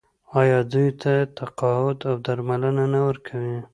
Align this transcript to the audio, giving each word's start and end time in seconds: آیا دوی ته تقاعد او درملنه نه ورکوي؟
آیا 0.39 0.59
دوی 0.71 0.89
ته 1.01 1.13
تقاعد 1.37 1.99
او 2.09 2.15
درملنه 2.25 2.85
نه 2.93 2.99
ورکوي؟ 3.07 3.57